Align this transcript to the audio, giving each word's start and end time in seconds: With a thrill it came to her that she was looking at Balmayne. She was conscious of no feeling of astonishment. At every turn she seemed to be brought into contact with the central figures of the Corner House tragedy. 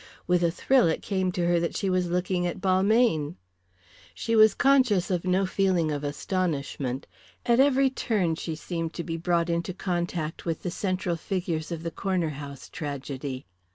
With 0.25 0.41
a 0.43 0.49
thrill 0.49 0.87
it 0.87 1.03
came 1.03 1.31
to 1.33 1.45
her 1.45 1.59
that 1.59 1.77
she 1.77 1.87
was 1.87 2.09
looking 2.09 2.47
at 2.47 2.59
Balmayne. 2.59 3.35
She 4.15 4.35
was 4.35 4.55
conscious 4.55 5.11
of 5.11 5.25
no 5.25 5.45
feeling 5.45 5.91
of 5.91 6.03
astonishment. 6.03 7.05
At 7.45 7.59
every 7.59 7.91
turn 7.91 8.33
she 8.33 8.55
seemed 8.55 8.93
to 8.93 9.03
be 9.03 9.15
brought 9.15 9.47
into 9.51 9.75
contact 9.75 10.43
with 10.43 10.63
the 10.63 10.71
central 10.71 11.17
figures 11.17 11.71
of 11.71 11.83
the 11.83 11.91
Corner 11.91 12.29
House 12.29 12.67
tragedy. 12.67 13.45